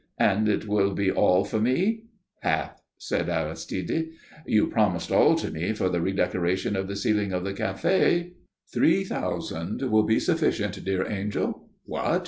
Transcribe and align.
"And 0.17 0.49
it 0.49 0.67
will 0.67 0.95
be 0.95 1.11
all 1.11 1.43
for 1.45 1.59
me?" 1.61 2.05
"Half," 2.39 2.81
said 2.97 3.29
Aristide. 3.29 4.07
"You 4.47 4.65
promised 4.65 5.11
all 5.11 5.35
to 5.35 5.51
me 5.51 5.73
for 5.73 5.89
the 5.89 6.01
redecoration 6.01 6.75
of 6.75 6.87
the 6.87 6.95
ceiling 6.95 7.33
of 7.33 7.43
the 7.43 7.53
café." 7.53 8.31
"Three 8.73 9.03
thousand 9.03 9.83
will 9.83 10.01
be 10.07 10.19
sufficient, 10.19 10.83
dear 10.83 11.07
angel. 11.07 11.67
What? 11.85 12.19